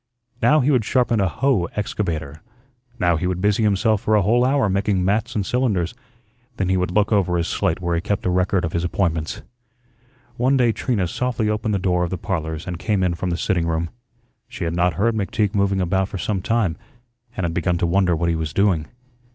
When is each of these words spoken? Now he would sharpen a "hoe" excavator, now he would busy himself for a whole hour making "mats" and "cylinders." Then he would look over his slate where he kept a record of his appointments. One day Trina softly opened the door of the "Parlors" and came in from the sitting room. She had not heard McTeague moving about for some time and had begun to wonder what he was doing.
Now 0.41 0.61
he 0.61 0.71
would 0.71 0.83
sharpen 0.83 1.19
a 1.21 1.27
"hoe" 1.27 1.65
excavator, 1.75 2.41
now 2.97 3.17
he 3.17 3.27
would 3.27 3.39
busy 3.39 3.61
himself 3.61 4.01
for 4.01 4.15
a 4.15 4.23
whole 4.23 4.43
hour 4.43 4.67
making 4.67 5.05
"mats" 5.05 5.35
and 5.35 5.45
"cylinders." 5.45 5.93
Then 6.57 6.69
he 6.69 6.75
would 6.75 6.89
look 6.89 7.11
over 7.11 7.37
his 7.37 7.47
slate 7.47 7.79
where 7.79 7.93
he 7.93 8.01
kept 8.01 8.25
a 8.25 8.31
record 8.31 8.65
of 8.65 8.73
his 8.73 8.83
appointments. 8.83 9.43
One 10.37 10.57
day 10.57 10.71
Trina 10.71 11.07
softly 11.07 11.49
opened 11.49 11.75
the 11.75 11.77
door 11.77 12.03
of 12.03 12.09
the 12.09 12.17
"Parlors" 12.17 12.65
and 12.65 12.79
came 12.79 13.03
in 13.03 13.13
from 13.13 13.29
the 13.29 13.37
sitting 13.37 13.67
room. 13.67 13.91
She 14.47 14.63
had 14.63 14.73
not 14.73 14.95
heard 14.95 15.13
McTeague 15.13 15.53
moving 15.53 15.79
about 15.79 16.09
for 16.09 16.17
some 16.17 16.41
time 16.41 16.77
and 17.37 17.43
had 17.43 17.53
begun 17.53 17.77
to 17.77 17.85
wonder 17.85 18.15
what 18.15 18.29
he 18.29 18.35
was 18.35 18.53
doing. 18.53 18.87